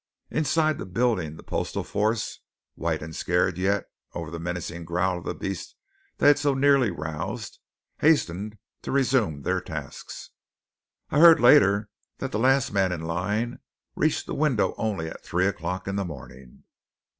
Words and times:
Inside 0.31 0.79
the 0.79 0.87
building 0.87 1.35
the 1.37 1.43
postal 1.43 1.83
force, 1.83 2.39
white 2.73 3.03
and 3.03 3.15
scared 3.15 3.59
yet 3.59 3.85
over 4.15 4.31
the 4.31 4.39
menacing 4.39 4.83
growl 4.83 5.19
of 5.19 5.25
the 5.25 5.35
beast 5.35 5.75
they 6.17 6.25
had 6.25 6.39
so 6.39 6.55
nearly 6.55 6.89
roused, 6.89 7.59
hastened 7.99 8.57
to 8.81 8.91
resume 8.91 9.43
their 9.43 9.61
tasks. 9.61 10.31
I 11.11 11.19
heard 11.19 11.39
later 11.39 11.87
that 12.17 12.31
the 12.31 12.39
last 12.39 12.73
man 12.73 12.91
in 12.91 13.01
line 13.01 13.59
reached 13.95 14.25
the 14.25 14.33
window 14.33 14.73
only 14.75 15.07
at 15.07 15.23
three 15.23 15.45
o'clock 15.45 15.87
in 15.87 15.97
the 15.97 16.05
morning. 16.05 16.63